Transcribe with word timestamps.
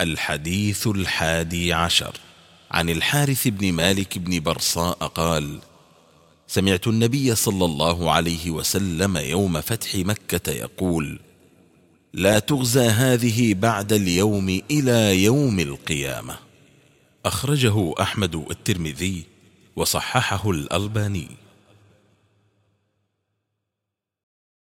الحديث 0.00 0.86
الحادي 0.86 1.72
عشر. 1.72 2.16
عن 2.70 2.90
الحارث 2.90 3.48
بن 3.48 3.72
مالك 3.72 4.18
بن 4.18 4.40
برصاء 4.40 4.96
قال 4.96 5.58
سمعت 6.46 6.86
النبي 6.88 7.34
صلى 7.34 7.64
الله 7.64 8.10
عليه 8.10 8.50
وسلم 8.50 9.16
يوم 9.16 9.60
فتح 9.60 9.94
مكة 9.94 10.52
يقول 10.52 11.20
لا 12.12 12.38
تغزى 12.38 12.86
هذه 12.86 13.54
بعد 13.54 13.92
اليوم 13.92 14.60
إلى 14.70 15.24
يوم 15.24 15.60
القيامة. 15.60 16.38
أخرجه 17.24 17.94
أحمد 18.00 18.34
الترمذي 18.50 19.24
وصححه 19.76 20.50
الألباني. 20.50 21.28